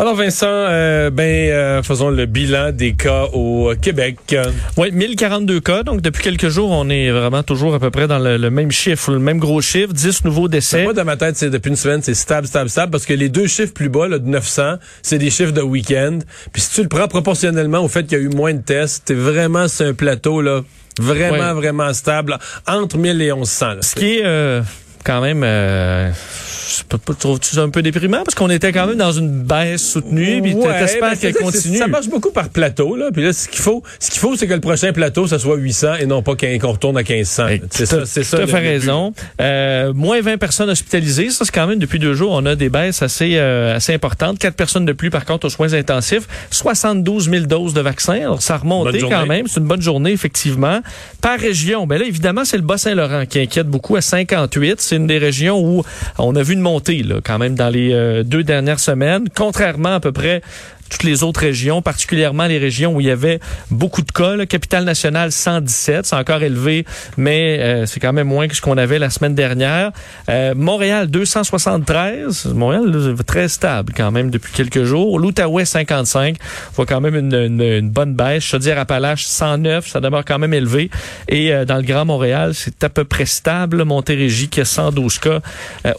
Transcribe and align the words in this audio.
Alors 0.00 0.14
Vincent, 0.14 0.46
euh, 0.48 1.10
ben 1.10 1.50
euh, 1.50 1.82
faisons 1.82 2.08
le 2.08 2.24
bilan 2.24 2.72
des 2.72 2.94
cas 2.94 3.24
au 3.34 3.74
Québec. 3.82 4.34
Oui, 4.78 4.92
1042 4.92 5.60
cas. 5.60 5.82
Donc 5.82 6.00
depuis 6.00 6.22
quelques 6.22 6.48
jours, 6.48 6.70
on 6.70 6.88
est 6.88 7.10
vraiment 7.10 7.42
toujours 7.42 7.74
à 7.74 7.78
peu 7.78 7.90
près 7.90 8.06
dans 8.06 8.18
le, 8.18 8.38
même 8.48 8.70
chiffre, 8.70 9.10
le 9.10 9.18
même 9.18 9.38
gros 9.38 9.60
chiffre, 9.60 9.92
10 9.92 10.24
nouveaux 10.24 10.48
décès. 10.48 10.84
Moi 10.84 10.94
dans 10.94 11.04
ma 11.04 11.18
tête, 11.18 11.36
c'est 11.36 11.50
depuis 11.50 11.68
une 11.68 11.76
semaine, 11.76 12.00
c'est 12.00 12.14
stable, 12.14 12.46
stable, 12.46 12.70
stable, 12.70 12.92
parce 12.92 13.04
que 13.04 13.12
les 13.12 13.28
deux 13.28 13.46
chiffres 13.46 13.74
plus 13.74 13.90
bas, 13.90 14.08
là, 14.08 14.18
de 14.18 14.26
900, 14.26 14.76
c'est 15.02 15.18
des 15.18 15.28
chiffres 15.28 15.52
de 15.52 15.60
week-end. 15.60 16.20
Puis 16.50 16.62
si 16.62 16.76
tu 16.76 16.82
le 16.82 16.88
prends 16.88 17.06
proportionnellement 17.06 17.80
au 17.80 17.88
fait 17.88 18.04
qu'il 18.04 18.16
y 18.16 18.20
a 18.22 18.24
eu 18.24 18.30
moins 18.30 18.54
de 18.54 18.62
tests, 18.62 19.02
c'est 19.06 19.14
vraiment 19.14 19.68
c'est 19.68 19.84
un 19.84 19.92
plateau 19.92 20.40
là, 20.40 20.62
vraiment 20.98 21.52
vraiment 21.52 21.92
stable 21.92 22.38
entre 22.66 22.96
1000 22.96 23.20
et 23.20 23.34
1100. 23.34 23.66
Ce 23.82 23.94
qui 23.94 24.16
est 24.16 24.24
euh, 24.24 24.62
quand 25.04 25.20
même 25.20 25.44
trouves-tu 27.18 27.54
ça 27.54 27.62
un 27.62 27.70
peu 27.70 27.82
déprimant? 27.82 28.22
Parce 28.24 28.34
qu'on 28.34 28.50
était 28.50 28.72
quand 28.72 28.86
même 28.86 28.96
dans 28.96 29.12
une 29.12 29.42
baisse 29.42 29.92
soutenue, 29.92 30.40
puis 30.42 30.54
ouais, 30.54 30.78
t'espères 30.78 31.10
ben, 31.10 31.16
qu'elle 31.16 31.34
continue. 31.34 31.78
Ça 31.78 31.86
marche 31.86 32.08
beaucoup 32.08 32.30
par 32.30 32.48
plateau, 32.48 32.96
là. 32.96 33.10
Puis 33.12 33.22
là, 33.22 33.32
ce 33.32 33.48
qu'il 33.48 33.60
faut, 33.60 33.82
ce 33.98 34.10
qu'il 34.10 34.20
faut, 34.20 34.36
c'est 34.36 34.46
que 34.46 34.54
le 34.54 34.60
prochain 34.60 34.92
plateau, 34.92 35.26
ça 35.26 35.38
soit 35.38 35.56
800 35.56 35.94
et 36.00 36.06
non 36.06 36.22
pas 36.22 36.34
qu'on 36.36 36.72
retourne 36.72 36.96
à 36.96 37.02
1500. 37.02 37.46
C'est 37.70 37.86
ça, 37.86 38.06
c'est 38.06 38.24
ça. 38.24 38.38
Tu 38.38 38.42
as 38.44 38.46
fait 38.46 38.58
raison. 38.58 39.12
Euh, 39.40 39.92
moins 39.92 40.20
20 40.20 40.38
personnes 40.38 40.70
hospitalisées. 40.70 41.30
Ça, 41.30 41.44
c'est 41.44 41.54
quand 41.54 41.66
même, 41.66 41.78
depuis 41.78 41.98
deux 41.98 42.14
jours, 42.14 42.32
on 42.32 42.46
a 42.46 42.54
des 42.54 42.68
baisses 42.68 43.02
assez, 43.02 43.36
euh, 43.36 43.76
assez 43.76 43.94
importantes. 43.94 44.38
Quatre 44.38 44.56
personnes 44.56 44.84
de 44.84 44.92
plus, 44.92 45.10
par 45.10 45.24
contre, 45.24 45.46
aux 45.46 45.50
soins 45.50 45.72
intensifs. 45.74 46.26
72 46.50 47.30
000 47.30 47.46
doses 47.46 47.74
de 47.74 47.80
vaccins. 47.80 48.20
Alors, 48.20 48.42
ça 48.42 48.54
a 48.54 48.58
remonté 48.58 49.00
quand 49.00 49.26
même. 49.26 49.46
C'est 49.46 49.60
une 49.60 49.66
bonne 49.66 49.82
journée, 49.82 50.12
effectivement. 50.12 50.80
Par 51.20 51.38
région, 51.38 51.86
ben 51.86 51.98
là, 51.98 52.06
évidemment, 52.06 52.44
c'est 52.44 52.56
le 52.56 52.62
Bas-Saint-Laurent 52.62 53.26
qui 53.26 53.40
inquiète 53.40 53.68
beaucoup 53.68 53.96
à 53.96 54.00
58. 54.00 54.80
C'est 54.80 54.96
une 54.96 55.06
des 55.06 55.18
régions 55.18 55.60
où 55.60 55.82
on 56.18 56.34
a 56.36 56.42
vu 56.42 56.54
une 56.54 56.59
montée, 56.60 57.02
là, 57.02 57.20
quand 57.22 57.38
même, 57.38 57.54
dans 57.54 57.68
les 57.68 57.92
euh, 57.92 58.22
deux 58.22 58.42
dernières 58.42 58.80
semaines, 58.80 59.28
contrairement 59.34 59.94
à 59.94 60.00
peu 60.00 60.12
près 60.12 60.42
toutes 60.90 61.04
les 61.04 61.22
autres 61.22 61.40
régions, 61.40 61.80
particulièrement 61.80 62.46
les 62.46 62.58
régions 62.58 62.94
où 62.94 63.00
il 63.00 63.06
y 63.06 63.10
avait 63.10 63.40
beaucoup 63.70 64.02
de 64.02 64.10
cas. 64.12 64.44
Capitale 64.44 64.84
nationale 64.84 65.32
117, 65.32 66.04
c'est 66.04 66.16
encore 66.16 66.42
élevé, 66.42 66.84
mais 67.16 67.58
euh, 67.60 67.86
c'est 67.86 68.00
quand 68.00 68.12
même 68.12 68.26
moins 68.26 68.48
que 68.48 68.56
ce 68.56 68.60
qu'on 68.60 68.76
avait 68.76 68.98
la 68.98 69.08
semaine 69.08 69.34
dernière. 69.34 69.92
Euh, 70.28 70.54
Montréal 70.54 71.06
273, 71.06 72.46
Montréal 72.54 73.14
très 73.26 73.48
stable 73.48 73.92
quand 73.96 74.10
même 74.10 74.30
depuis 74.30 74.52
quelques 74.52 74.82
jours. 74.82 75.18
L'Outaouais 75.18 75.64
55, 75.64 76.36
on 76.40 76.72
voit 76.74 76.86
quand 76.86 77.00
même 77.00 77.14
une, 77.14 77.34
une, 77.34 77.88
bonne 77.88 78.14
baisse. 78.14 78.42
Chaudière-Appalaches 78.42 79.24
109, 79.24 79.86
ça 79.86 80.00
demeure 80.00 80.24
quand 80.24 80.38
même 80.38 80.54
élevé. 80.54 80.90
Et 81.28 81.52
euh, 81.52 81.64
dans 81.64 81.76
le 81.76 81.82
Grand 81.82 82.04
Montréal, 82.04 82.52
c'est 82.54 82.82
à 82.82 82.88
peu 82.88 83.04
près 83.04 83.26
stable. 83.26 83.84
Montérégie 83.84 84.48
qui 84.48 84.60
a 84.60 84.64
112 84.64 85.18
cas 85.18 85.40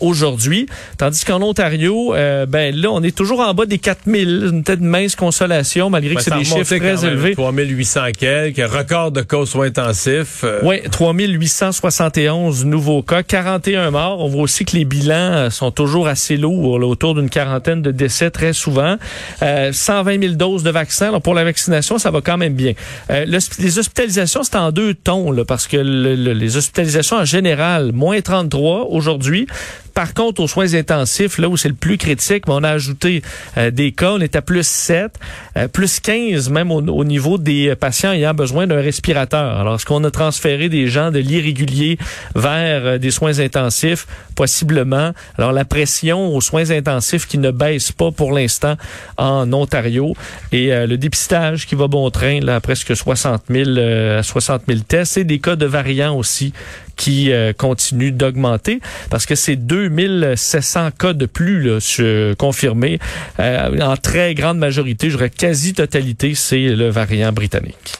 aujourd'hui, 0.01 0.67
tandis 0.97 1.23
qu'en 1.23 1.41
Ontario, 1.41 2.13
ben 2.47 2.75
là 2.75 2.89
on 2.91 3.01
est 3.01 3.15
toujours 3.15 3.39
en 3.39 3.53
bas 3.53 3.65
des 3.65 3.79
4000, 3.79 4.49
une 4.51 4.63
tête 4.63 4.80
mince 4.81 5.15
consolation, 5.15 5.89
malgré 5.89 6.15
que 6.15 6.21
c'est 6.21 6.35
des 6.35 6.43
chiffres 6.43 6.77
très 6.77 7.05
élevés. 7.05 7.33
3800 7.33 8.01
quelques, 8.17 8.71
record 8.71 9.11
de 9.11 9.21
cas 9.21 9.45
soins 9.45 9.67
intensifs. 9.67 10.43
Euh. 10.43 10.59
Oui, 10.63 10.81
3871 10.89 12.65
nouveaux 12.65 13.01
cas, 13.01 13.23
41 13.23 13.91
morts. 13.91 14.19
On 14.19 14.27
voit 14.27 14.43
aussi 14.43 14.65
que 14.65 14.75
les 14.75 14.85
bilans 14.85 15.13
euh, 15.13 15.49
sont 15.49 15.71
toujours 15.71 16.07
assez 16.07 16.37
lourds, 16.37 16.81
autour 16.81 17.15
d'une 17.15 17.29
quarantaine 17.29 17.81
de 17.81 17.91
décès 17.91 18.31
très 18.31 18.53
souvent. 18.53 18.97
Euh, 19.41 19.71
120 19.71 20.21
000 20.21 20.33
doses 20.35 20.63
de 20.63 20.71
vaccins. 20.71 21.09
Alors 21.09 21.21
pour 21.21 21.33
la 21.33 21.43
vaccination, 21.43 21.97
ça 21.97 22.11
va 22.11 22.21
quand 22.21 22.37
même 22.37 22.53
bien. 22.53 22.73
Euh, 23.09 23.25
les 23.25 23.79
hospitalisations, 23.79 24.43
c'est 24.43 24.55
en 24.55 24.71
deux 24.71 24.93
tons, 24.93 25.31
là, 25.31 25.45
parce 25.45 25.67
que 25.67 25.77
les 25.77 26.57
hospitalisations 26.57 27.17
en 27.17 27.25
général, 27.25 27.91
moins 27.93 28.21
33 28.21 28.87
aujourd'hui. 28.89 29.47
Par 29.93 30.13
contre, 30.13 30.41
aux 30.41 30.47
soins 30.47 30.73
intensifs, 30.73 31.37
là 31.37 31.49
où 31.49 31.57
c'est 31.57 31.69
le 31.69 31.75
plus 31.75 31.97
critique, 31.97 32.43
on 32.47 32.63
a 32.63 32.69
ajouté 32.69 33.21
euh, 33.57 33.71
des 33.71 33.91
cas. 33.91 34.13
On 34.13 34.19
est 34.19 34.35
à 34.35 34.41
plus 34.41 34.65
7, 34.65 35.11
euh, 35.57 35.67
plus 35.67 35.99
15 35.99 36.49
même 36.49 36.71
au, 36.71 37.03
niveau 37.03 37.37
des 37.37 37.75
patients 37.75 38.11
ayant 38.11 38.33
besoin 38.33 38.67
d'un 38.67 38.81
respirateur. 38.81 39.59
Alors, 39.59 39.75
est-ce 39.75 39.85
qu'on 39.85 40.03
a 40.03 40.11
transféré 40.11 40.69
des 40.69 40.87
gens 40.87 41.11
de 41.11 41.19
lits 41.19 41.41
réguliers 41.41 41.97
vers 42.35 42.85
euh, 42.85 42.97
des 42.97 43.11
soins 43.11 43.39
intensifs? 43.39 44.07
Possiblement. 44.35 45.11
Alors, 45.37 45.51
la 45.51 45.65
pression 45.65 46.35
aux 46.35 46.41
soins 46.41 46.71
intensifs 46.71 47.27
qui 47.27 47.37
ne 47.37 47.51
baisse 47.51 47.91
pas 47.91 48.11
pour 48.11 48.31
l'instant 48.31 48.75
en 49.17 49.51
Ontario 49.53 50.15
et 50.51 50.69
le 50.71 50.97
dépistage 50.97 51.67
qui 51.67 51.75
va 51.75 51.87
bon 51.87 52.09
train, 52.09 52.39
là, 52.39 52.55
à 52.55 52.59
presque 52.59 52.95
60 52.95 53.43
000, 53.49 54.23
60 54.23 54.63
000 54.67 54.79
tests 54.87 55.17
et 55.17 55.23
des 55.23 55.39
cas 55.39 55.55
de 55.55 55.65
variants 55.65 56.15
aussi 56.15 56.53
qui 56.95 57.31
euh, 57.31 57.53
continue 57.53 58.11
d'augmenter 58.11 58.79
parce 59.09 59.25
que 59.25 59.35
c'est 59.35 59.55
2700 59.55 60.91
cas 60.91 61.13
de 61.13 61.25
plus 61.25 61.61
là, 61.61 62.33
confirmés. 62.35 62.99
Euh, 63.39 63.79
en 63.79 63.97
très 63.97 64.33
grande 64.33 64.57
majorité, 64.57 65.09
je 65.09 65.17
dirais 65.17 65.29
quasi-totalité, 65.29 66.35
c'est 66.35 66.69
le 66.69 66.89
variant 66.89 67.31
britannique 67.31 67.97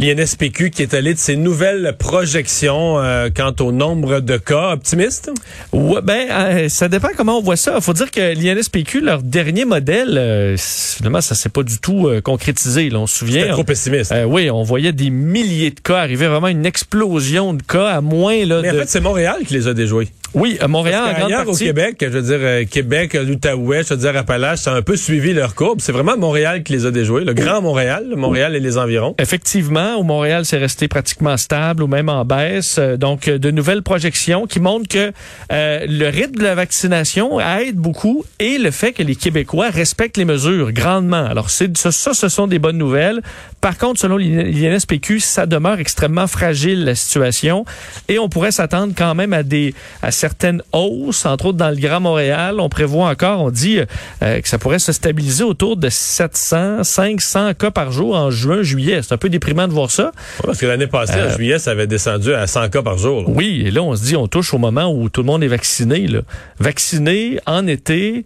l'INSPQ 0.00 0.70
qui 0.70 0.82
est 0.82 0.94
allé 0.94 1.12
de 1.12 1.18
ses 1.18 1.36
nouvelles 1.36 1.94
projections 1.98 2.98
euh, 2.98 3.28
quant 3.34 3.54
au 3.60 3.70
nombre 3.70 4.20
de 4.20 4.38
cas 4.38 4.72
optimistes? 4.72 5.30
Ouais, 5.72 6.00
ben, 6.02 6.26
euh, 6.30 6.68
ça 6.70 6.88
dépend 6.88 7.08
comment 7.16 7.38
on 7.38 7.42
voit 7.42 7.56
ça. 7.56 7.74
Il 7.76 7.82
faut 7.82 7.92
dire 7.92 8.10
que 8.10 8.34
l'INSPQ, 8.34 9.02
leur 9.02 9.22
dernier 9.22 9.66
modèle, 9.66 10.16
euh, 10.16 10.56
finalement, 10.56 11.20
ça 11.20 11.34
s'est 11.34 11.50
pas 11.50 11.62
du 11.62 11.78
tout 11.78 12.08
concrétisé. 12.24 12.88
Là, 12.88 13.00
on 13.00 13.06
se 13.06 13.18
souvient. 13.18 13.48
trop 13.48 13.64
pessimiste. 13.64 14.14
oui, 14.26 14.50
on 14.50 14.62
voyait 14.62 14.92
des 14.92 15.10
milliers 15.10 15.70
de 15.70 15.80
cas 15.80 15.98
arriver, 15.98 16.28
vraiment 16.28 16.48
une 16.48 16.64
explosion 16.64 17.52
de 17.52 17.62
cas 17.62 17.88
à 17.88 18.00
moins. 18.00 18.44
Là, 18.46 18.60
Mais 18.62 18.70
en 18.70 18.74
fait, 18.74 18.88
c'est 18.88 19.00
Montréal 19.00 19.40
qui 19.46 19.54
les 19.54 19.68
a 19.68 19.74
déjoués. 19.74 20.08
Oui, 20.32 20.58
à 20.60 20.68
Montréal, 20.68 21.16
en 21.16 21.18
grande 21.18 21.44
partie. 21.44 21.64
au 21.64 21.66
Québec, 21.66 21.96
je 22.00 22.06
veux 22.06 22.22
dire, 22.22 22.38
euh, 22.40 22.64
Québec, 22.64 23.14
l'Outaouais, 23.14 23.82
je 23.82 23.94
veux 23.94 24.00
dire, 24.00 24.16
Appalaches, 24.16 24.60
ça 24.60 24.72
a 24.72 24.76
un 24.76 24.82
peu 24.82 24.96
suivi 24.96 25.32
leur 25.32 25.56
courbe. 25.56 25.80
C'est 25.80 25.90
vraiment 25.90 26.16
Montréal 26.16 26.62
qui 26.62 26.72
les 26.72 26.86
a 26.86 26.92
déjoués, 26.92 27.24
le 27.24 27.34
Grand 27.34 27.60
Montréal, 27.60 28.06
Montréal 28.16 28.54
et 28.54 28.60
les 28.60 28.78
environs. 28.78 29.16
Effectivement, 29.18 29.96
au 29.96 30.04
Montréal, 30.04 30.44
c'est 30.44 30.58
resté 30.58 30.86
pratiquement 30.86 31.36
stable 31.36 31.82
ou 31.82 31.88
même 31.88 32.08
en 32.08 32.24
baisse. 32.24 32.76
Euh, 32.78 32.96
donc, 32.96 33.26
euh, 33.26 33.38
de 33.38 33.50
nouvelles 33.50 33.82
projections 33.82 34.46
qui 34.46 34.60
montrent 34.60 34.88
que 34.88 35.12
le 35.50 36.08
rythme 36.08 36.38
de 36.38 36.44
la 36.44 36.54
vaccination 36.54 37.40
aide 37.40 37.76
beaucoup 37.76 38.24
et 38.38 38.58
le 38.58 38.70
fait 38.70 38.92
que 38.92 39.02
les 39.02 39.16
Québécois 39.16 39.70
respectent 39.70 40.16
les 40.16 40.24
mesures 40.24 40.72
grandement. 40.72 41.24
Alors, 41.24 41.50
c'est 41.50 41.76
ça, 41.76 41.90
ce 41.90 42.28
sont 42.28 42.46
des 42.46 42.58
bonnes 42.58 42.78
nouvelles. 42.78 43.20
Par 43.60 43.76
contre, 43.78 44.00
selon 44.00 44.16
l'INSPQ, 44.16 45.20
ça 45.20 45.46
demeure 45.46 45.80
extrêmement 45.80 46.26
fragile, 46.26 46.84
la 46.84 46.94
situation, 46.94 47.64
et 48.08 48.18
on 48.18 48.28
pourrait 48.28 48.52
s'attendre 48.52 48.94
quand 48.96 49.14
même 49.14 49.32
à 49.32 49.42
des 49.42 49.74
certaines 50.20 50.62
hausses, 50.72 51.24
entre 51.24 51.46
autres 51.46 51.58
dans 51.58 51.70
le 51.70 51.76
Grand 51.76 52.00
Montréal. 52.00 52.60
On 52.60 52.68
prévoit 52.68 53.08
encore, 53.08 53.40
on 53.40 53.50
dit 53.50 53.80
euh, 54.22 54.40
que 54.40 54.48
ça 54.48 54.58
pourrait 54.58 54.78
se 54.78 54.92
stabiliser 54.92 55.44
autour 55.44 55.76
de 55.76 55.88
700, 55.88 56.84
500 56.84 57.54
cas 57.54 57.70
par 57.70 57.90
jour 57.90 58.14
en 58.14 58.30
juin, 58.30 58.62
juillet. 58.62 59.00
C'est 59.02 59.14
un 59.14 59.16
peu 59.16 59.30
déprimant 59.30 59.66
de 59.66 59.72
voir 59.72 59.90
ça. 59.90 60.12
parce 60.44 60.58
que 60.58 60.66
l'année 60.66 60.86
passée, 60.86 61.14
en 61.14 61.24
euh, 61.24 61.36
juillet, 61.36 61.58
ça 61.58 61.70
avait 61.70 61.86
descendu 61.86 62.34
à 62.34 62.46
100 62.46 62.68
cas 62.68 62.82
par 62.82 62.98
jour. 62.98 63.24
Oui, 63.28 63.62
et 63.64 63.70
là, 63.70 63.82
on 63.82 63.96
se 63.96 64.04
dit, 64.04 64.16
on 64.16 64.28
touche 64.28 64.52
au 64.52 64.58
moment 64.58 64.92
où 64.92 65.08
tout 65.08 65.22
le 65.22 65.26
monde 65.26 65.42
est 65.42 65.48
vacciné. 65.48 66.06
Là. 66.06 66.20
Vacciné 66.58 67.40
en 67.46 67.66
été. 67.66 68.24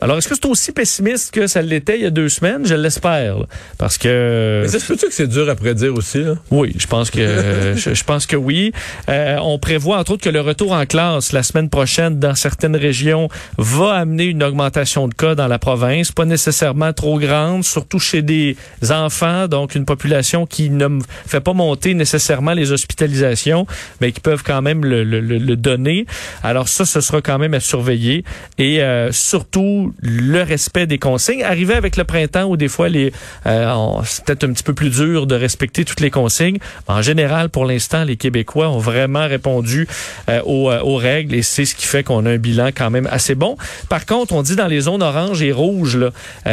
Alors, 0.00 0.18
est-ce 0.18 0.28
que 0.28 0.34
c'est 0.34 0.46
aussi 0.46 0.72
pessimiste 0.72 1.32
que 1.32 1.46
ça 1.46 1.62
l'était 1.62 1.96
il 1.96 2.02
y 2.02 2.06
a 2.06 2.10
deux 2.10 2.28
semaines? 2.28 2.66
Je 2.66 2.74
l'espère. 2.74 3.36
Parce 3.78 3.96
que... 3.96 4.62
Mais 4.64 4.78
peut-tu 4.78 5.06
que 5.06 5.12
c'est 5.12 5.26
dur 5.26 5.48
à 5.48 5.54
prédire 5.54 5.94
aussi? 5.94 6.22
Là? 6.22 6.34
Oui, 6.50 6.74
je 6.78 6.86
pense 6.86 7.10
que 7.10 7.74
je, 7.76 8.04
pense 8.04 8.26
que 8.26 8.36
oui. 8.36 8.72
Euh, 9.08 9.38
on 9.40 9.58
prévoit, 9.58 9.98
entre 9.98 10.12
autres, 10.12 10.22
que 10.22 10.30
le 10.30 10.42
retour 10.42 10.72
en 10.72 10.84
classe 10.84 11.32
la 11.32 11.42
semaine 11.42 11.70
prochaine 11.70 12.18
dans 12.18 12.34
certaines 12.34 12.76
régions 12.76 13.28
va 13.56 13.94
amener 13.94 14.24
une 14.24 14.42
augmentation 14.42 15.08
de 15.08 15.14
cas 15.14 15.34
dans 15.34 15.48
la 15.48 15.58
province. 15.58 16.12
Pas 16.12 16.26
nécessairement 16.26 16.92
trop 16.92 17.18
grande, 17.18 17.64
surtout 17.64 17.98
chez 17.98 18.20
des 18.20 18.56
enfants, 18.90 19.48
donc 19.48 19.74
une 19.74 19.86
population 19.86 20.44
qui 20.46 20.68
ne 20.68 21.00
fait 21.26 21.40
pas 21.40 21.54
monter 21.54 21.94
nécessairement 21.94 22.52
les 22.52 22.70
hospitalisations, 22.70 23.66
mais 24.02 24.12
qui 24.12 24.20
peuvent 24.20 24.42
quand 24.44 24.60
même 24.60 24.84
le, 24.84 25.04
le, 25.04 25.20
le 25.20 25.56
donner. 25.56 26.06
Alors 26.42 26.68
ça, 26.68 26.84
ce 26.84 27.00
sera 27.00 27.22
quand 27.22 27.38
même 27.38 27.54
à 27.54 27.60
surveiller. 27.60 28.24
Et 28.58 28.82
euh, 28.82 29.10
surtout, 29.12 29.85
le 30.00 30.42
respect 30.42 30.86
des 30.86 30.98
consignes. 30.98 31.42
Arrivé 31.42 31.74
avec 31.74 31.96
le 31.96 32.04
printemps 32.04 32.44
où 32.44 32.56
des 32.56 32.68
fois 32.68 32.88
les 32.88 33.12
euh, 33.46 33.66
un 33.68 34.02
petit 34.34 34.62
peu 34.62 34.74
plus 34.74 34.90
dur 34.90 35.26
de 35.26 35.34
respecter 35.34 35.84
toutes 35.84 36.00
les 36.00 36.10
consignes. 36.10 36.58
En 36.86 37.02
général, 37.02 37.48
pour 37.48 37.64
l'instant, 37.64 38.04
les 38.04 38.16
Québécois 38.16 38.68
ont 38.68 38.78
vraiment 38.78 39.26
répondu 39.26 39.88
euh, 40.28 40.40
aux, 40.44 40.70
euh, 40.70 40.80
aux, 40.80 40.96
règles 40.96 41.34
et 41.34 41.42
c'est 41.42 41.64
ce 41.64 41.74
qui 41.74 41.86
fait 41.86 42.02
qu'on 42.02 42.26
a 42.26 42.30
un 42.30 42.36
bilan 42.38 42.68
quand 42.68 42.90
même 42.90 43.08
assez 43.10 43.34
bon. 43.34 43.56
Par 43.88 44.06
contre, 44.06 44.34
on 44.34 44.42
dit 44.42 44.56
dans 44.56 44.66
les 44.66 44.80
zones 44.80 45.02
oranges 45.02 45.42
et 45.42 45.52
rouges, 45.52 45.96
là, 45.96 46.10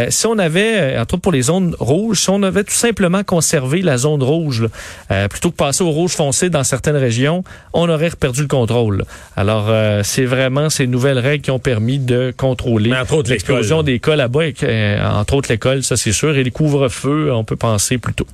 si 0.09 0.27
on 0.27 0.37
avait, 0.37 0.97
entre 0.97 1.15
autres 1.15 1.21
pour 1.21 1.31
les 1.31 1.43
zones 1.43 1.75
rouges, 1.79 2.21
si 2.21 2.29
on 2.29 2.43
avait 2.43 2.63
tout 2.63 2.73
simplement 2.73 3.23
conservé 3.23 3.81
la 3.81 3.97
zone 3.97 4.23
rouge, 4.23 4.67
plutôt 5.29 5.51
que 5.51 5.55
passer 5.55 5.83
au 5.83 5.91
rouge 5.91 6.11
foncé 6.11 6.49
dans 6.49 6.63
certaines 6.63 6.97
régions, 6.97 7.43
on 7.73 7.89
aurait 7.89 8.11
perdu 8.11 8.41
le 8.41 8.47
contrôle. 8.47 9.05
Alors, 9.35 9.71
c'est 10.03 10.25
vraiment 10.25 10.69
ces 10.69 10.87
nouvelles 10.87 11.19
règles 11.19 11.43
qui 11.43 11.51
ont 11.51 11.59
permis 11.59 11.99
de 11.99 12.33
contrôler 12.35 12.91
l'explosion 13.29 13.83
des 13.83 13.99
cas 13.99 14.15
là-bas, 14.15 14.41
euh, 14.63 15.09
entre 15.09 15.35
autres 15.35 15.49
l'école, 15.51 15.83
ça 15.83 15.97
c'est 15.97 16.11
sûr, 16.11 16.35
et 16.35 16.43
les 16.43 16.51
couvre-feux, 16.51 17.31
on 17.31 17.43
peut 17.43 17.55
penser 17.55 17.97
plus 17.97 18.13
tôt. 18.13 18.27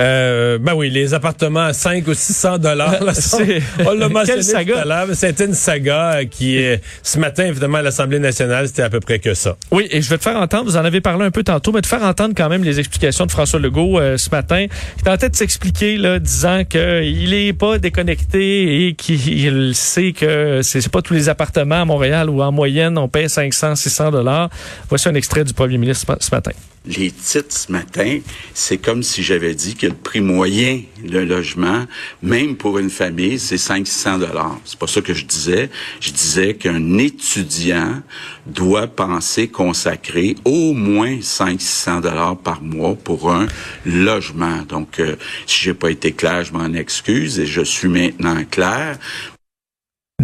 Euh, 0.00 0.58
ben 0.58 0.74
oui, 0.74 0.90
les 0.90 1.14
appartements 1.14 1.64
à 1.64 1.72
5 1.72 2.06
ou 2.06 2.14
600 2.14 2.58
dollars. 2.58 2.96
on 3.86 3.94
l'a 3.94 4.08
mentionné 4.10 4.42
tout 4.64 4.74
à 4.74 4.84
l'heure, 4.84 5.06
c'était 5.14 5.46
une 5.46 5.54
saga 5.54 6.24
qui 6.30 6.58
est 6.58 6.82
ce 7.02 7.18
matin 7.18 7.46
évidemment 7.46 7.78
à 7.78 7.82
l'Assemblée 7.82 8.18
nationale, 8.18 8.66
c'était 8.66 8.82
à 8.82 8.90
peu 8.90 9.00
près 9.00 9.18
que 9.18 9.32
ça. 9.32 9.56
Oui, 9.70 9.88
et 9.90 10.02
je 10.02 10.10
vais 10.10 10.18
te 10.18 10.22
faire 10.22 10.36
entendre, 10.36 10.64
vous 10.64 10.76
en 10.76 10.84
avez 10.84 11.00
parlé 11.00 11.24
un 11.24 11.30
peu 11.30 11.42
tantôt, 11.42 11.72
mais 11.72 11.80
te 11.80 11.86
faire 11.86 12.02
entendre 12.02 12.34
quand 12.36 12.48
même 12.48 12.62
les 12.62 12.78
explications 12.78 13.24
de 13.24 13.30
François 13.30 13.58
Legault 13.58 13.98
euh, 13.98 14.18
ce 14.18 14.28
matin. 14.30 14.66
Il 14.98 15.02
tentait 15.02 15.30
de 15.30 15.36
s'expliquer 15.36 15.96
là, 15.96 16.18
disant 16.18 16.64
qu'il 16.64 17.32
est 17.32 17.54
pas 17.54 17.78
déconnecté 17.78 18.86
et 18.86 18.94
qu'il 18.94 19.74
sait 19.74 20.12
que 20.12 20.60
c'est 20.62 20.86
pas 20.90 21.00
tous 21.00 21.14
les 21.14 21.28
appartements 21.28 21.82
à 21.82 21.84
Montréal 21.84 22.28
où 22.28 22.42
en 22.42 22.52
moyenne 22.52 22.98
on 22.98 23.08
paye 23.08 23.30
500, 23.30 23.76
600 23.76 24.10
dollars. 24.10 24.50
Voici 24.88 25.08
un 25.08 25.14
extrait 25.14 25.44
du 25.44 25.54
premier 25.54 25.78
ministre 25.78 26.16
ce 26.20 26.30
matin 26.34 26.52
les 26.86 27.10
titres 27.10 27.56
ce 27.56 27.70
matin, 27.70 28.20
c'est 28.54 28.78
comme 28.78 29.02
si 29.02 29.22
j'avais 29.22 29.54
dit 29.54 29.74
que 29.74 29.86
le 29.86 29.94
prix 29.94 30.20
moyen 30.20 30.82
de 31.02 31.18
logement, 31.18 31.86
même 32.22 32.56
pour 32.56 32.78
une 32.78 32.90
famille, 32.90 33.38
c'est 33.38 33.58
500 33.58 34.18
dollars. 34.18 34.58
C'est 34.64 34.78
pas 34.78 34.86
ça 34.86 35.00
que 35.00 35.14
je 35.14 35.24
disais. 35.24 35.70
Je 36.00 36.10
disais 36.10 36.54
qu'un 36.54 36.98
étudiant 36.98 38.02
doit 38.46 38.86
penser 38.86 39.48
consacrer 39.48 40.36
au 40.44 40.72
moins 40.72 41.18
500 41.20 42.00
dollars 42.00 42.36
par 42.38 42.62
mois 42.62 42.94
pour 42.94 43.30
un 43.32 43.46
logement. 43.84 44.62
Donc, 44.68 45.00
euh, 45.00 45.16
si 45.46 45.64
j'ai 45.64 45.74
pas 45.74 45.90
été 45.90 46.12
clair, 46.12 46.44
je 46.44 46.52
m'en 46.52 46.72
excuse 46.72 47.40
et 47.40 47.46
je 47.46 47.62
suis 47.62 47.88
maintenant 47.88 48.44
clair 48.50 48.98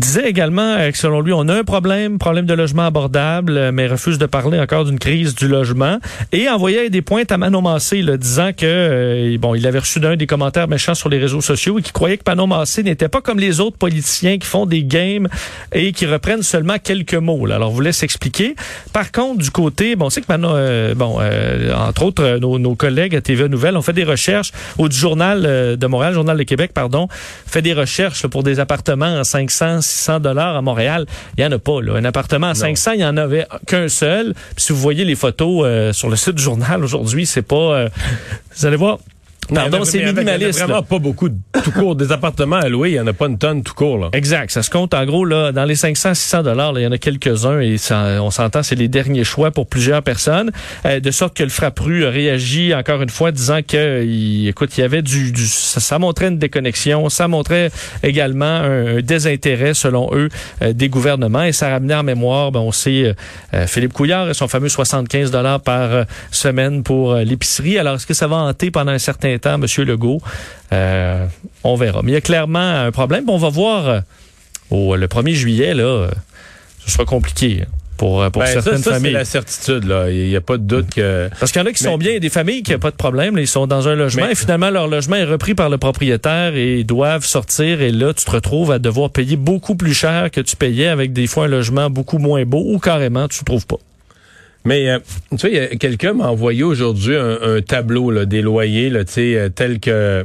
disait 0.02 0.28
également 0.28 0.62
euh, 0.62 0.90
que 0.90 0.98
selon 0.98 1.20
lui, 1.20 1.32
on 1.32 1.48
a 1.48 1.54
un 1.54 1.62
problème, 1.62 2.18
problème 2.18 2.44
de 2.44 2.54
logement 2.54 2.86
abordable, 2.86 3.56
euh, 3.56 3.70
mais 3.72 3.86
refuse 3.86 4.18
de 4.18 4.26
parler 4.26 4.58
encore 4.58 4.84
d'une 4.84 4.98
crise 4.98 5.36
du 5.36 5.46
logement 5.46 5.98
et 6.32 6.48
envoyait 6.48 6.90
des 6.90 7.02
pointes 7.02 7.30
à 7.30 7.38
Manon 7.38 7.62
Massé, 7.62 8.02
disant 8.18 8.50
que 8.52 8.66
euh, 8.66 9.38
bon, 9.38 9.54
il 9.54 9.64
avait 9.64 9.78
reçu 9.78 10.00
d'un 10.00 10.16
des 10.16 10.26
commentaires 10.26 10.66
méchants 10.66 10.96
sur 10.96 11.08
les 11.08 11.18
réseaux 11.18 11.40
sociaux 11.40 11.78
et 11.78 11.82
qui 11.82 11.92
croyait 11.92 12.16
que 12.16 12.24
Manon 12.26 12.48
Massé 12.48 12.82
n'était 12.82 13.08
pas 13.08 13.20
comme 13.20 13.38
les 13.38 13.60
autres 13.60 13.76
politiciens 13.76 14.38
qui 14.38 14.46
font 14.46 14.66
des 14.66 14.82
games 14.82 15.28
et 15.72 15.92
qui 15.92 16.06
reprennent 16.06 16.42
seulement 16.42 16.78
quelques 16.82 17.14
mots. 17.14 17.46
Là. 17.46 17.54
Alors, 17.54 17.70
vous 17.70 17.80
laisse 17.80 18.02
expliquer. 18.02 18.56
Par 18.92 19.12
contre, 19.12 19.38
du 19.38 19.50
côté, 19.52 19.94
bon, 19.94 20.10
c'est 20.10 20.22
que 20.22 20.26
Manon, 20.28 20.94
bon, 20.96 21.20
entre 21.76 22.02
autres, 22.02 22.38
nos, 22.38 22.74
collègues 22.74 23.14
à 23.14 23.20
TV 23.20 23.48
Nouvelles 23.48 23.76
ont 23.76 23.82
fait 23.82 23.92
des 23.92 24.04
recherches 24.04 24.50
au 24.78 24.90
journal 24.90 25.42
de 25.76 25.86
Montréal, 25.86 26.14
journal 26.14 26.36
de 26.36 26.42
Québec, 26.42 26.72
pardon, 26.74 27.06
fait 27.46 27.62
des 27.62 27.72
recherches 27.72 28.26
pour 28.26 28.42
des 28.42 28.58
appartements 28.58 29.20
en 29.20 29.24
500 29.24 29.91
600 29.92 30.20
dollars 30.20 30.56
à 30.56 30.62
Montréal, 30.62 31.06
il 31.36 31.44
y 31.44 31.46
en 31.46 31.52
a 31.52 31.58
pas. 31.58 31.80
Là. 31.80 31.94
Un 31.94 32.04
appartement 32.04 32.48
à 32.48 32.54
500, 32.54 32.92
il 32.92 33.00
y 33.00 33.04
en 33.04 33.16
avait 33.16 33.46
qu'un 33.66 33.88
seul. 33.88 34.34
Puis 34.54 34.64
si 34.64 34.72
vous 34.72 34.78
voyez 34.78 35.04
les 35.04 35.14
photos 35.14 35.64
euh, 35.64 35.92
sur 35.92 36.08
le 36.08 36.16
site 36.16 36.34
du 36.34 36.42
journal 36.42 36.82
aujourd'hui, 36.82 37.26
c'est 37.26 37.42
pas... 37.42 37.56
Euh, 37.56 37.88
vous 38.56 38.66
allez 38.66 38.76
voir, 38.76 38.98
Pardon, 39.52 39.84
c'est 39.84 39.98
minimaliste. 39.98 40.40
Il 40.40 40.54
n'y 40.56 40.62
a 40.62 40.66
vraiment 40.66 40.82
pas 40.82 40.98
beaucoup 40.98 41.28
de 41.28 41.36
tout 41.62 41.72
court. 41.72 41.96
Des 41.96 42.12
appartements 42.12 42.56
à 42.56 42.68
louer, 42.68 42.90
il 42.90 42.92
n'y 42.94 43.00
en 43.00 43.06
a 43.06 43.12
pas 43.12 43.26
une 43.26 43.38
tonne 43.38 43.62
tout 43.62 43.74
court. 43.74 43.98
Là. 43.98 44.08
Exact. 44.12 44.50
Ça 44.50 44.62
se 44.62 44.70
compte 44.70 44.94
en 44.94 45.04
gros 45.04 45.24
là 45.24 45.52
dans 45.52 45.64
les 45.64 45.74
500 45.74 46.14
600 46.14 46.42
dollars, 46.42 46.72
il 46.76 46.82
y 46.82 46.86
en 46.86 46.92
a 46.92 46.98
quelques-uns 46.98 47.60
et 47.60 47.76
ça, 47.76 48.22
on 48.22 48.30
s'entend 48.30 48.62
c'est 48.62 48.74
les 48.74 48.88
derniers 48.88 49.24
choix 49.24 49.50
pour 49.50 49.66
plusieurs 49.66 50.02
personnes. 50.02 50.50
Euh, 50.86 51.00
de 51.00 51.10
sorte 51.10 51.36
que 51.36 51.42
le 51.42 51.48
Frappru 51.48 52.04
a 52.04 52.10
réagi 52.10 52.74
encore 52.74 53.02
une 53.02 53.10
fois 53.10 53.32
disant 53.32 53.60
que 53.66 54.04
il, 54.04 54.48
écoute, 54.48 54.76
il 54.78 54.80
y 54.80 54.84
avait 54.84 55.02
du, 55.02 55.32
du 55.32 55.46
ça, 55.46 55.98
montrait 55.98 56.28
une 56.28 56.38
déconnexion, 56.38 57.08
ça 57.08 57.28
montrait 57.28 57.70
également 58.02 58.44
un, 58.44 59.00
désintérêt 59.02 59.74
selon 59.74 60.10
eux 60.12 60.28
euh, 60.62 60.72
des 60.72 60.88
gouvernements 60.88 61.42
et 61.42 61.52
ça 61.52 61.68
ramenait 61.68 61.94
en 61.94 62.02
mémoire, 62.02 62.52
ben, 62.52 62.60
on 62.60 62.72
sait 62.72 63.14
euh, 63.54 63.66
Philippe 63.66 63.92
Couillard 63.92 64.30
et 64.30 64.34
son 64.34 64.48
fameux 64.48 64.68
75 64.68 65.30
dollars 65.30 65.60
par 65.60 66.06
semaine 66.30 66.82
pour 66.82 67.14
l'épicerie. 67.16 67.78
Alors 67.78 67.96
est-ce 67.96 68.06
que 68.06 68.14
ça 68.14 68.26
va 68.26 68.36
hanter 68.36 68.70
pendant 68.70 68.92
un 68.92 68.98
certain 68.98 69.36
temps 69.38 69.41
M. 69.50 69.66
Legault. 69.84 70.20
Euh, 70.72 71.26
on 71.64 71.76
verra. 71.76 72.02
Mais 72.02 72.12
il 72.12 72.14
y 72.14 72.18
a 72.18 72.20
clairement 72.20 72.58
un 72.58 72.90
problème. 72.90 73.28
On 73.28 73.38
va 73.38 73.48
voir 73.48 74.02
au, 74.70 74.96
le 74.96 75.06
1er 75.06 75.34
juillet, 75.34 75.74
là, 75.74 75.84
euh, 75.84 76.10
ce 76.84 76.92
sera 76.92 77.04
compliqué. 77.04 77.64
Pour, 77.98 78.28
pour 78.32 78.42
ben, 78.42 78.48
certaines 78.48 78.82
ça, 78.82 78.94
familles. 78.94 79.12
C'est 79.12 79.18
la 79.18 79.24
certitude, 79.24 79.84
là. 79.84 80.10
Il 80.10 80.26
n'y 80.28 80.34
a 80.34 80.40
pas 80.40 80.56
de 80.56 80.64
doute 80.64 80.90
que. 80.90 81.28
Parce 81.38 81.52
qu'il 81.52 81.62
y 81.62 81.64
en 81.64 81.68
a 81.68 81.72
qui 81.72 81.84
sont 81.84 81.98
bien, 81.98 82.18
des 82.18 82.30
familles 82.30 82.64
qui 82.64 82.72
n'ont 82.72 82.80
pas 82.80 82.90
de 82.90 82.96
problème. 82.96 83.38
ils 83.38 83.46
sont 83.46 83.68
dans 83.68 83.86
un 83.86 83.94
logement 83.94 84.28
et 84.28 84.34
finalement, 84.34 84.70
leur 84.70 84.88
logement 84.88 85.16
est 85.16 85.24
repris 85.24 85.54
par 85.54 85.68
le 85.68 85.78
propriétaire 85.78 86.56
et 86.56 86.80
ils 86.80 86.86
doivent 86.86 87.24
sortir. 87.24 87.80
Et 87.80 87.92
là, 87.92 88.12
tu 88.12 88.24
te 88.24 88.30
retrouves 88.30 88.72
à 88.72 88.80
devoir 88.80 89.10
payer 89.10 89.36
beaucoup 89.36 89.76
plus 89.76 89.94
cher 89.94 90.32
que 90.32 90.40
tu 90.40 90.56
payais 90.56 90.88
avec 90.88 91.12
des 91.12 91.28
fois 91.28 91.44
un 91.44 91.48
logement 91.48 91.90
beaucoup 91.90 92.18
moins 92.18 92.44
beau 92.44 92.64
ou 92.66 92.80
carrément, 92.80 93.28
tu 93.28 93.40
ne 93.40 93.44
trouves 93.44 93.66
pas. 93.66 93.78
Mais 94.64 94.88
euh, 94.88 94.98
tu 95.30 95.38
sais, 95.38 95.76
quelqu'un 95.78 96.14
m'a 96.14 96.28
envoyé 96.28 96.62
aujourd'hui 96.62 97.16
un, 97.16 97.60
tableau 97.62 98.10
là, 98.10 98.24
des 98.24 98.42
loyers, 98.42 98.90
là, 98.90 99.00
euh, 99.18 99.48
tel 99.48 99.80
que 99.80 100.24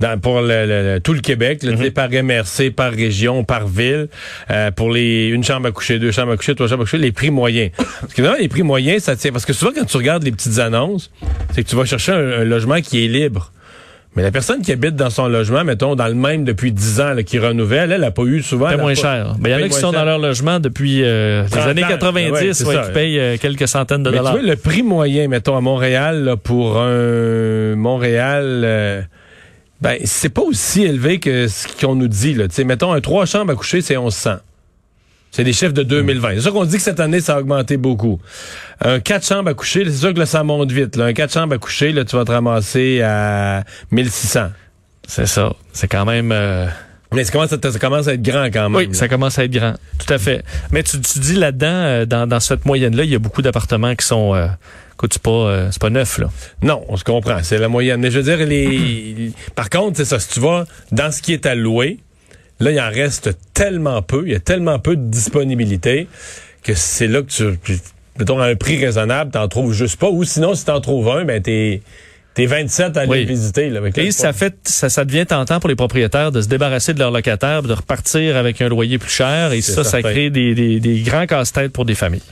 dans, 0.00 0.18
pour 0.18 0.40
le, 0.40 0.98
tout 0.98 1.12
le 1.12 1.20
Québec, 1.20 1.62
là, 1.62 1.72
mm 1.72 1.90
par 1.92 2.10
MRC, 2.10 2.70
par 2.74 2.92
région, 2.92 3.44
par 3.44 3.66
ville, 3.66 4.08
euh, 4.50 4.70
pour 4.70 4.90
les 4.90 5.28
une 5.28 5.44
chambre 5.44 5.68
à 5.68 5.72
coucher, 5.72 5.98
deux 5.98 6.10
chambres 6.10 6.32
à 6.32 6.36
coucher, 6.36 6.54
trois 6.54 6.68
chambres 6.68 6.82
à 6.82 6.84
coucher, 6.84 6.98
les 6.98 7.12
prix 7.12 7.30
moyens. 7.30 7.70
Parce 8.00 8.12
que 8.12 8.22
non, 8.22 8.34
les 8.38 8.48
prix 8.48 8.62
moyens, 8.62 9.04
ça 9.04 9.16
tient. 9.16 9.32
Parce 9.32 9.46
que 9.46 9.52
souvent, 9.52 9.72
quand 9.74 9.84
tu 9.84 9.96
regardes 9.96 10.24
les 10.24 10.32
petites 10.32 10.58
annonces, 10.58 11.10
c'est 11.54 11.62
que 11.62 11.68
tu 11.68 11.76
vas 11.76 11.84
chercher 11.84 12.12
un 12.12 12.44
logement 12.44 12.80
qui 12.80 13.04
est 13.04 13.08
libre. 13.08 13.52
Mais 14.16 14.22
la 14.22 14.30
personne 14.30 14.62
qui 14.62 14.70
habite 14.70 14.94
dans 14.94 15.10
son 15.10 15.26
logement, 15.26 15.64
mettons, 15.64 15.96
dans 15.96 16.06
le 16.06 16.14
même 16.14 16.44
depuis 16.44 16.70
10 16.70 17.00
ans, 17.00 17.12
là, 17.14 17.22
qui 17.24 17.38
renouvelle, 17.38 17.90
elle 17.90 18.02
n'a 18.02 18.12
pas 18.12 18.22
eu 18.22 18.42
souvent... 18.42 18.68
C'est 18.70 18.76
moins 18.76 18.94
cher. 18.94 19.34
Mais 19.40 19.50
il 19.50 19.52
y 19.52 19.54
en 19.56 19.64
a 19.64 19.68
qui 19.68 19.74
sont 19.74 19.90
dans 19.90 20.04
leur 20.04 20.18
logement 20.18 20.60
depuis 20.60 21.02
euh, 21.02 21.44
les 21.52 21.58
années 21.58 21.82
90, 21.82 22.64
ouais, 22.64 22.74
qui 22.86 22.92
payent 22.92 23.18
euh, 23.18 23.36
quelques 23.38 23.66
centaines 23.66 24.04
de 24.04 24.10
Mais 24.10 24.18
dollars. 24.18 24.34
Tu 24.34 24.40
vois, 24.40 24.48
le 24.48 24.56
prix 24.56 24.82
moyen, 24.84 25.26
mettons, 25.26 25.56
à 25.56 25.60
Montréal, 25.60 26.36
pour 26.42 26.78
un 26.78 27.74
Montréal... 27.74 28.62
Euh, 28.64 29.02
ben, 29.80 29.98
c'est 30.04 30.30
pas 30.30 30.42
aussi 30.42 30.84
élevé 30.84 31.18
que 31.18 31.46
ce 31.46 31.66
qu'on 31.78 31.94
nous 31.94 32.08
dit. 32.08 32.32
Là. 32.32 32.46
sais, 32.48 32.64
mettons, 32.64 32.92
un 32.92 33.00
trois 33.00 33.26
chambres 33.26 33.52
à 33.52 33.54
coucher, 33.54 33.82
c'est 33.82 33.98
1100. 33.98 34.36
C'est 35.34 35.42
des 35.42 35.52
chiffres 35.52 35.72
de 35.72 35.82
2020. 35.82 36.36
C'est 36.36 36.40
sûr 36.42 36.52
qu'on 36.52 36.64
dit 36.64 36.76
que 36.76 36.82
cette 36.82 37.00
année, 37.00 37.20
ça 37.20 37.34
a 37.34 37.40
augmenté 37.40 37.76
beaucoup. 37.76 38.20
Un 38.80 39.00
4 39.00 39.26
chambres 39.26 39.50
à 39.50 39.54
coucher, 39.54 39.84
c'est 39.84 39.96
sûr 39.96 40.14
que 40.14 40.20
là, 40.20 40.26
ça 40.26 40.44
monte 40.44 40.70
vite. 40.70 40.94
Là. 40.94 41.06
Un 41.06 41.12
4 41.12 41.32
chambres 41.32 41.54
à 41.56 41.58
coucher, 41.58 41.90
là, 41.90 42.04
tu 42.04 42.14
vas 42.14 42.24
te 42.24 42.30
ramasser 42.30 43.02
à 43.02 43.64
1600. 43.90 44.50
C'est 45.08 45.26
ça. 45.26 45.52
C'est 45.72 45.88
quand 45.88 46.04
même... 46.04 46.30
Euh, 46.30 46.68
Mais 47.10 47.24
ça 47.24 47.32
commence, 47.32 47.52
à, 47.52 47.58
ça 47.60 47.78
commence, 47.80 48.06
à, 48.06 48.14
être 48.14 48.22
grand 48.22 48.44
quand 48.44 48.70
même. 48.70 48.90
Oui, 48.90 48.94
ça 48.94 49.08
commence 49.08 49.36
à 49.40 49.44
être 49.44 49.50
grand. 49.50 49.74
Tout 49.98 50.14
à 50.14 50.18
fait. 50.18 50.44
Mais 50.70 50.84
tu, 50.84 51.00
tu 51.00 51.18
dis 51.18 51.34
là-dedans, 51.34 51.66
euh, 51.66 52.06
dans, 52.06 52.28
dans 52.28 52.38
cette 52.38 52.64
moyenne-là, 52.64 53.02
il 53.02 53.10
y 53.10 53.16
a 53.16 53.18
beaucoup 53.18 53.42
d'appartements 53.42 53.96
qui 53.96 54.06
sont... 54.06 54.36
Euh, 54.36 54.46
c'est 55.10 55.20
pas, 55.20 55.30
euh, 55.30 55.68
c'est 55.72 55.82
pas 55.82 55.90
neuf, 55.90 56.18
là. 56.18 56.30
Non, 56.62 56.84
on 56.88 56.96
se 56.96 57.02
comprend. 57.02 57.40
C'est 57.42 57.58
la 57.58 57.68
moyenne. 57.68 58.00
Mais 58.00 58.12
je 58.12 58.20
veux 58.20 58.36
dire, 58.36 58.46
les... 58.46 59.32
par 59.56 59.68
contre, 59.68 59.96
c'est 59.96 60.04
ça. 60.04 60.20
Si 60.20 60.28
tu 60.28 60.38
vas 60.38 60.64
dans 60.92 61.10
ce 61.10 61.20
qui 61.20 61.32
est 61.32 61.44
à 61.44 61.56
louer, 61.56 61.98
Là, 62.60 62.70
il 62.70 62.80
en 62.80 62.88
reste 62.90 63.36
tellement 63.52 64.02
peu, 64.02 64.22
il 64.26 64.32
y 64.32 64.36
a 64.36 64.40
tellement 64.40 64.78
peu 64.78 64.96
de 64.96 65.02
disponibilité 65.08 66.08
que 66.62 66.74
c'est 66.74 67.08
là 67.08 67.22
que 67.22 67.26
tu, 67.28 67.80
mettons, 68.18 68.38
à 68.40 68.46
un 68.46 68.54
prix 68.54 68.82
raisonnable, 68.82 69.30
t'en 69.32 69.48
trouves 69.48 69.72
juste 69.72 69.98
pas. 69.98 70.08
Ou 70.08 70.24
sinon, 70.24 70.54
si 70.54 70.64
t'en 70.64 70.80
trouves 70.80 71.08
un, 71.08 71.24
ben 71.24 71.42
t'es... 71.42 71.82
T'es 72.34 72.46
27 72.46 72.96
à 72.96 73.02
aller 73.02 73.24
visiter. 73.24 73.70
Là, 73.70 73.80
Et 73.94 74.10
ça 74.10 74.32
fait, 74.32 74.56
ça, 74.64 74.88
ça 74.88 75.04
devient 75.04 75.24
tentant 75.24 75.60
pour 75.60 75.68
les 75.68 75.76
propriétaires 75.76 76.32
de 76.32 76.40
se 76.40 76.48
débarrasser 76.48 76.92
de 76.92 76.98
leurs 76.98 77.12
locataires, 77.12 77.62
de 77.62 77.72
repartir 77.72 78.36
avec 78.36 78.60
un 78.60 78.68
loyer 78.68 78.98
plus 78.98 79.08
cher. 79.08 79.52
Et 79.52 79.60
ça, 79.60 79.84
ça 79.84 80.02
crée 80.02 80.30
des, 80.30 80.52
des, 80.52 80.80
des 80.80 81.00
grands 81.02 81.26
casse-têtes 81.26 81.72
pour 81.72 81.84
des 81.84 81.94
familles. 81.94 82.22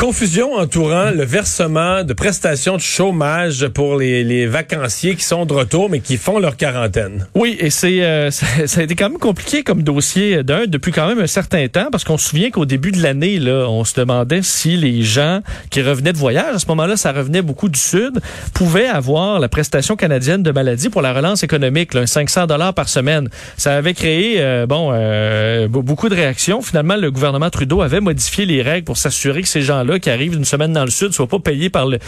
Confusion 0.00 0.54
entourant 0.54 1.10
le 1.10 1.24
versement 1.26 2.04
de 2.04 2.14
prestations 2.14 2.76
de 2.76 2.80
chômage 2.80 3.68
pour 3.68 3.96
les, 3.96 4.24
les, 4.24 4.46
vacanciers 4.46 5.14
qui 5.14 5.24
sont 5.24 5.44
de 5.44 5.52
retour 5.52 5.90
mais 5.90 6.00
qui 6.00 6.16
font 6.16 6.38
leur 6.38 6.56
quarantaine. 6.56 7.26
Oui, 7.34 7.58
et 7.60 7.68
c'est 7.68 8.02
euh, 8.02 8.30
ça, 8.30 8.80
a 8.80 8.82
été 8.82 8.94
quand 8.94 9.10
même 9.10 9.18
compliqué 9.18 9.62
comme 9.62 9.82
dossier 9.82 10.42
d'un 10.42 10.64
depuis 10.66 10.90
quand 10.90 11.06
même 11.06 11.18
un 11.18 11.26
certain 11.26 11.68
temps 11.68 11.88
parce 11.92 12.04
qu'on 12.04 12.16
se 12.16 12.30
souvient 12.30 12.50
qu'au 12.50 12.64
début 12.64 12.92
de 12.92 13.02
l'année 13.02 13.38
là, 13.38 13.66
on 13.68 13.84
se 13.84 13.94
demandait 13.94 14.40
si 14.40 14.78
les 14.78 15.02
gens 15.02 15.42
qui 15.68 15.82
revenaient 15.82 16.14
de 16.14 16.18
voyage 16.18 16.54
à 16.54 16.58
ce 16.58 16.66
moment-là, 16.68 16.96
ça 16.96 17.12
revenait 17.12 17.42
beaucoup 17.42 17.68
du 17.68 17.78
sud, 17.78 18.20
pouvaient 18.54 18.88
avoir 18.88 19.38
la 19.38 19.50
prestation 19.50 19.96
canadienne 19.96 20.42
de 20.42 20.50
maladie 20.50 20.88
pour 20.88 21.02
la 21.02 21.12
relance 21.12 21.42
économique, 21.42 21.92
là, 21.92 22.00
un 22.00 22.06
500 22.06 22.46
dollars 22.46 22.72
par 22.72 22.88
semaine. 22.88 23.28
Ça 23.58 23.76
avait 23.76 23.92
créé 23.92 24.36
euh, 24.38 24.64
bon 24.64 24.92
euh, 24.94 25.68
beaucoup 25.68 26.08
de 26.08 26.14
réactions. 26.14 26.62
Finalement, 26.62 26.96
le 26.96 27.10
gouvernement 27.10 27.50
Trudeau 27.50 27.82
avait 27.82 28.00
modifié 28.00 28.46
les 28.46 28.62
règles 28.62 28.86
pour 28.86 28.96
s'assurer 28.96 29.42
que 29.42 29.48
ces 29.48 29.60
gens-là 29.60 29.89
qui 29.98 30.10
arrivent 30.10 30.34
une 30.34 30.44
semaine 30.44 30.72
dans 30.72 30.84
le 30.84 30.90
sud 30.90 31.12
soient 31.12 31.26
pas 31.26 31.38
payés 31.38 31.70
par 31.70 31.86
le 31.86 31.98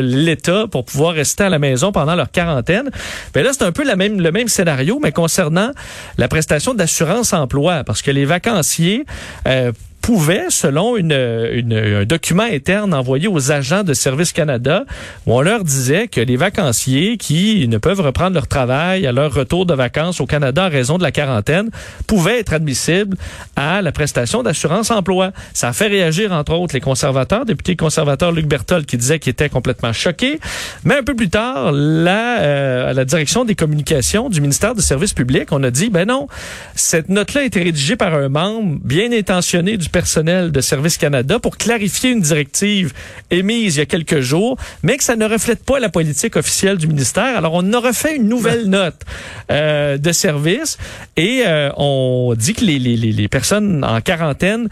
l'État 0.00 0.66
pour 0.70 0.84
pouvoir 0.84 1.14
rester 1.14 1.44
à 1.44 1.48
la 1.48 1.58
maison 1.58 1.92
pendant 1.92 2.14
leur 2.14 2.30
quarantaine. 2.30 2.90
Mais 3.34 3.42
là, 3.42 3.50
c'est 3.52 3.64
un 3.64 3.72
peu 3.72 3.84
le 3.84 4.30
même 4.32 4.48
scénario, 4.48 4.98
mais 5.02 5.12
concernant 5.12 5.70
la 6.18 6.28
prestation 6.28 6.74
d'assurance 6.74 7.32
emploi, 7.32 7.84
parce 7.84 8.02
que 8.02 8.10
les 8.10 8.24
vacanciers 8.24 9.04
euh, 9.46 9.72
pouvait, 10.00 10.46
selon 10.48 10.96
une, 10.96 11.12
une, 11.52 11.74
un 11.74 12.04
document 12.04 12.42
interne 12.42 12.94
envoyé 12.94 13.28
aux 13.28 13.52
agents 13.52 13.84
de 13.84 13.94
Service 13.94 14.32
Canada, 14.32 14.84
où 15.26 15.34
on 15.34 15.40
leur 15.40 15.64
disait 15.64 16.08
que 16.08 16.20
les 16.20 16.36
vacanciers 16.36 17.16
qui 17.16 17.68
ne 17.68 17.78
peuvent 17.78 18.00
reprendre 18.00 18.34
leur 18.34 18.48
travail 18.48 19.06
à 19.06 19.12
leur 19.12 19.32
retour 19.32 19.66
de 19.66 19.74
vacances 19.74 20.20
au 20.20 20.26
Canada 20.26 20.66
en 20.66 20.70
raison 20.70 20.98
de 20.98 21.02
la 21.02 21.12
quarantaine 21.12 21.70
pouvaient 22.06 22.40
être 22.40 22.52
admissibles 22.52 23.16
à 23.56 23.82
la 23.82 23.92
prestation 23.92 24.42
d'assurance 24.42 24.90
emploi. 24.90 25.32
Ça 25.52 25.68
a 25.68 25.72
fait 25.72 25.88
réagir, 25.88 26.32
entre 26.32 26.54
autres, 26.54 26.74
les 26.74 26.80
conservateurs, 26.80 27.44
député 27.44 27.76
conservateur 27.76 28.32
Luc 28.32 28.46
Berthold, 28.46 28.86
qui 28.86 28.96
disait 28.96 29.18
qu'il 29.18 29.30
était 29.30 29.48
complètement 29.48 29.92
choqué. 29.92 30.40
Mais 30.84 30.96
un 30.96 31.02
peu 31.02 31.14
plus 31.14 31.28
tard, 31.28 31.72
la, 31.72 32.40
euh, 32.40 32.90
à 32.90 32.92
la 32.92 33.04
direction 33.04 33.44
des 33.44 33.54
communications 33.54 34.28
du 34.28 34.40
ministère 34.40 34.74
des 34.74 34.82
Services 34.82 35.12
publics, 35.12 35.48
on 35.52 35.62
a 35.62 35.70
dit, 35.70 35.90
ben 35.90 36.08
non, 36.08 36.26
cette 36.74 37.08
note-là 37.08 37.42
a 37.42 37.44
été 37.44 37.62
rédigée 37.62 37.96
par 37.96 38.14
un 38.14 38.28
membre 38.28 38.78
bien 38.82 39.12
intentionné 39.12 39.76
du 39.76 39.88
personnel 39.90 40.52
de 40.52 40.60
Service 40.60 40.96
Canada 40.98 41.38
pour 41.38 41.56
clarifier 41.56 42.10
une 42.10 42.20
directive 42.20 42.92
émise 43.30 43.76
il 43.76 43.78
y 43.78 43.82
a 43.82 43.86
quelques 43.86 44.20
jours, 44.20 44.56
mais 44.82 44.96
que 44.96 45.04
ça 45.04 45.16
ne 45.16 45.26
reflète 45.26 45.64
pas 45.64 45.78
la 45.78 45.88
politique 45.88 46.36
officielle 46.36 46.76
du 46.76 46.86
ministère. 46.86 47.36
Alors, 47.36 47.54
on 47.54 47.72
a 47.72 47.78
refait 47.78 48.16
une 48.16 48.28
nouvelle 48.28 48.66
note 48.66 49.02
euh, 49.50 49.98
de 49.98 50.12
service 50.12 50.78
et 51.16 51.42
euh, 51.46 51.70
on 51.76 52.34
dit 52.36 52.54
que 52.54 52.64
les, 52.64 52.78
les, 52.78 52.96
les 52.96 53.28
personnes 53.28 53.84
en 53.84 54.00
quarantaine 54.00 54.68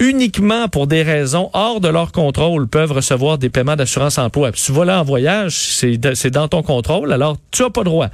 uniquement 0.00 0.66
pour 0.68 0.86
des 0.86 1.02
raisons 1.02 1.50
hors 1.52 1.80
de 1.80 1.88
leur 1.88 2.10
contrôle 2.10 2.66
peuvent 2.66 2.92
recevoir 2.92 3.36
des 3.36 3.50
paiements 3.50 3.76
d'assurance 3.76 4.16
emploi. 4.16 4.50
Puis 4.50 4.62
tu 4.64 4.72
vas 4.72 4.86
là 4.86 5.00
en 5.00 5.04
voyage, 5.04 5.54
c'est 5.54 6.30
dans 6.30 6.48
ton 6.48 6.62
contrôle, 6.62 7.12
alors 7.12 7.36
tu 7.50 7.62
as 7.62 7.70
pas 7.70 7.84
droit. 7.84 8.08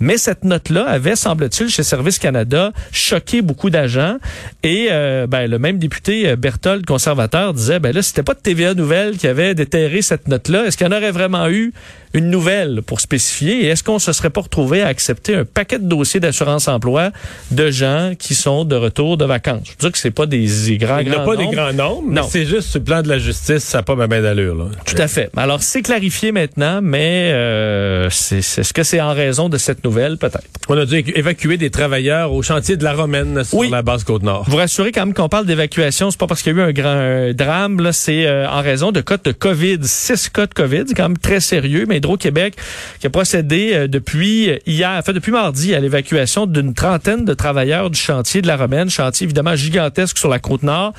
Mais 0.00 0.18
cette 0.18 0.44
note-là 0.44 0.86
avait, 0.86 1.16
semble-t-il, 1.16 1.70
chez 1.70 1.82
Service 1.82 2.18
Canada, 2.18 2.72
choqué 2.92 3.40
beaucoup 3.40 3.70
d'agents. 3.70 4.18
Et 4.62 4.88
euh, 4.90 5.26
ben, 5.26 5.50
le 5.50 5.58
même 5.58 5.78
député 5.78 6.28
euh, 6.28 6.36
Berthold, 6.36 6.84
conservateur, 6.84 7.54
disait, 7.54 7.80
ben 7.80 7.94
là, 7.94 8.02
c'était 8.02 8.22
pas 8.22 8.34
de 8.34 8.40
TVA 8.40 8.74
Nouvelle 8.74 9.16
qui 9.16 9.26
avait 9.26 9.54
déterré 9.54 10.02
cette 10.02 10.28
note-là. 10.28 10.66
Est-ce 10.66 10.76
qu'il 10.76 10.86
y 10.86 10.90
en 10.90 10.96
aurait 10.96 11.10
vraiment 11.10 11.48
eu 11.48 11.72
une 12.12 12.28
nouvelle 12.28 12.82
pour 12.82 13.00
spécifier? 13.00 13.64
Et 13.64 13.68
est-ce 13.68 13.84
qu'on 13.84 13.98
se 13.98 14.12
serait 14.12 14.30
pas 14.30 14.42
retrouvé 14.42 14.82
à 14.82 14.88
accepter 14.88 15.34
un 15.34 15.44
paquet 15.44 15.78
de 15.78 15.86
dossiers 15.86 16.20
d'assurance 16.20 16.68
emploi 16.68 17.10
de 17.50 17.70
gens 17.70 18.12
qui 18.18 18.34
sont 18.34 18.64
de 18.64 18.76
retour 18.76 19.16
de 19.16 19.24
vacances? 19.24 19.62
Je 19.64 19.70
veux 19.72 19.76
dire 19.80 19.92
que 19.92 19.98
c'est 19.98 20.10
pas 20.10 20.26
des, 20.26 20.46
grands, 20.78 21.02
grands 21.02 21.29
pas 21.36 21.44
des 21.44 21.48
grands 21.48 21.72
nombres, 21.72 22.10
non. 22.10 22.22
c'est 22.28 22.44
juste 22.44 22.70
sur 22.70 22.80
le 22.80 22.84
plan 22.84 23.02
de 23.02 23.08
la 23.08 23.18
justice, 23.18 23.64
ça 23.64 23.78
n'a 23.78 23.82
pas 23.82 23.94
ma 23.94 24.06
main 24.06 24.20
d'allure. 24.20 24.70
Tout 24.84 24.94
à 24.98 25.08
fait. 25.08 25.30
Alors, 25.36 25.62
c'est 25.62 25.82
clarifié 25.82 26.32
maintenant, 26.32 26.80
mais 26.82 27.30
euh, 27.32 28.08
c'est, 28.10 28.38
est-ce 28.38 28.72
que 28.72 28.82
c'est 28.82 29.00
en 29.00 29.14
raison 29.14 29.48
de 29.48 29.58
cette 29.58 29.84
nouvelle, 29.84 30.16
peut-être? 30.18 30.44
On 30.68 30.76
a 30.76 30.84
dû 30.84 30.96
évacuer 31.14 31.56
des 31.56 31.70
travailleurs 31.70 32.32
au 32.32 32.42
chantier 32.42 32.76
de 32.76 32.84
la 32.84 32.92
Romaine 32.92 33.42
sur 33.44 33.62
la 33.64 33.82
base 33.82 34.04
Côte-Nord. 34.04 34.44
Vous 34.48 34.56
rassurez 34.56 34.92
quand 34.92 35.06
même 35.06 35.14
qu'on 35.14 35.28
parle 35.28 35.46
d'évacuation, 35.46 36.10
c'est 36.10 36.20
pas 36.20 36.26
parce 36.26 36.42
qu'il 36.42 36.56
y 36.56 36.60
a 36.60 36.64
eu 36.64 36.68
un 36.68 36.72
grand 36.72 37.34
drame, 37.34 37.80
là, 37.80 37.92
c'est 37.92 38.26
euh, 38.26 38.48
en 38.48 38.62
raison 38.62 38.92
de 38.92 39.00
cas 39.00 39.16
de 39.22 39.32
COVID. 39.32 39.78
Six 39.82 40.28
cas 40.30 40.46
de 40.46 40.54
COVID, 40.54 40.84
c'est 40.88 40.94
quand 40.94 41.08
même 41.08 41.18
très 41.18 41.40
sérieux, 41.40 41.86
mais 41.88 41.98
Hydro-Québec 41.98 42.54
qui 43.00 43.06
a 43.06 43.10
procédé 43.10 43.72
euh, 43.72 43.88
depuis 43.88 44.50
hier, 44.66 45.00
fait 45.04 45.12
depuis 45.12 45.32
mardi 45.32 45.74
à 45.74 45.80
l'évacuation 45.80 46.46
d'une 46.46 46.74
trentaine 46.74 47.24
de 47.24 47.34
travailleurs 47.34 47.90
du 47.90 47.98
chantier 47.98 48.42
de 48.42 48.46
la 48.46 48.56
Romaine, 48.56 48.90
chantier 48.90 49.24
évidemment 49.24 49.56
gigantesque 49.56 50.18
sur 50.18 50.28
la 50.28 50.38
Côte-Nord. 50.38 50.92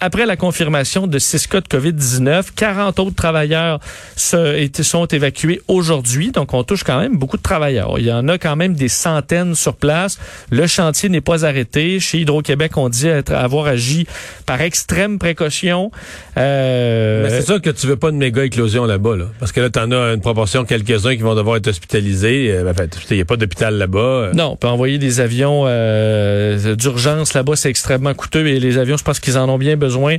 Après 0.00 0.26
la 0.26 0.36
confirmation 0.36 1.06
de 1.06 1.18
six 1.18 1.46
cas 1.46 1.60
de 1.60 1.66
COVID-19, 1.66 2.48
40 2.54 2.98
autres 3.00 3.16
travailleurs 3.16 3.80
sont 4.16 5.06
évacués 5.06 5.60
aujourd'hui. 5.68 6.30
Donc, 6.30 6.54
on 6.54 6.62
touche 6.62 6.84
quand 6.84 7.00
même 7.00 7.16
beaucoup 7.16 7.36
de 7.36 7.42
travailleurs. 7.42 7.98
Il 7.98 8.06
y 8.06 8.12
en 8.12 8.28
a 8.28 8.38
quand 8.38 8.56
même 8.56 8.74
des 8.74 8.88
centaines 8.88 9.54
sur 9.54 9.74
place. 9.74 10.18
Le 10.50 10.66
chantier 10.66 11.08
n'est 11.08 11.20
pas 11.20 11.44
arrêté. 11.44 12.00
Chez 12.00 12.18
Hydro-Québec, 12.20 12.76
on 12.76 12.88
dit 12.88 13.08
être, 13.08 13.32
avoir 13.32 13.66
agi 13.66 14.06
par 14.46 14.60
extrême 14.60 15.18
précaution. 15.18 15.90
Euh... 16.36 17.24
Mais 17.24 17.30
c'est 17.30 17.46
sûr 17.46 17.60
que 17.60 17.70
tu 17.70 17.86
veux 17.86 17.96
pas 17.96 18.10
de 18.10 18.16
méga 18.16 18.44
éclosion 18.44 18.84
là-bas, 18.84 19.16
là. 19.16 19.24
Parce 19.38 19.52
que 19.52 19.60
là, 19.60 19.70
tu 19.70 19.78
en 19.78 19.90
as 19.92 20.14
une 20.14 20.20
proportion, 20.20 20.64
quelques-uns 20.64 21.16
qui 21.16 21.22
vont 21.22 21.34
devoir 21.34 21.56
être 21.56 21.68
hospitalisés. 21.68 22.52
Euh, 22.52 22.72
ben, 22.72 22.88
il 23.10 23.16
n'y 23.16 23.22
a 23.22 23.24
pas 23.24 23.36
d'hôpital 23.36 23.74
là-bas. 23.74 23.98
Euh. 23.98 24.32
Non, 24.32 24.52
on 24.52 24.56
peut 24.56 24.68
envoyer 24.68 24.98
des 24.98 25.20
avions 25.20 25.64
euh, 25.66 26.74
d'urgence 26.76 27.34
là-bas. 27.34 27.56
C'est 27.56 27.70
extrêmement 27.70 28.14
coûteux 28.14 28.46
et 28.46 28.60
les 28.60 28.78
avions, 28.78 28.96
je 28.96 29.04
pense 29.04 29.20
qu'ils 29.20 29.38
en 29.38 29.48
ont 29.48 29.58
bien 29.58 29.67
besoin 29.76 30.16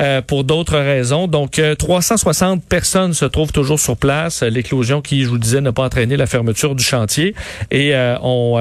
euh, 0.00 0.22
pour 0.22 0.44
d'autres 0.44 0.78
raisons. 0.78 1.26
Donc, 1.26 1.60
360 1.78 2.58
euh, 2.58 2.62
personnes 2.68 3.14
se 3.14 3.24
trouvent 3.24 3.52
toujours 3.52 3.80
sur 3.80 3.96
place. 3.96 4.42
L'éclosion 4.42 5.00
qui, 5.02 5.22
je 5.24 5.28
vous 5.28 5.38
disais, 5.38 5.60
n'a 5.60 5.72
pas 5.72 5.84
entraîné 5.84 6.16
la 6.16 6.26
fermeture 6.26 6.74
du 6.74 6.84
chantier. 6.84 7.34
Et 7.70 7.94
euh, 7.94 8.16
on, 8.22 8.54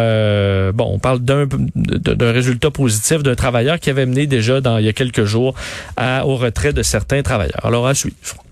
bon, 0.74 0.90
on 0.94 1.00
parle 1.00 1.20
d'un 1.20 1.48
d'un 1.76 2.32
résultat 2.32 2.72
positif 2.72 3.24
d'un 3.24 3.36
travailleur 3.36 3.80
qui 3.80 3.90
avait 3.90 4.06
mené 4.06 4.28
déjà 4.28 4.62
dans 4.62 4.78
il 4.78 4.86
y 4.86 4.90
a 4.90 4.94
quelques 4.94 5.26
jours 5.26 5.56
au 5.98 6.36
retrait 6.36 6.74
de 6.74 6.84
certains 6.84 7.22
travailleurs. 7.22 7.66
Alors 7.66 7.88
à 7.88 7.94
suivre. 7.94 8.47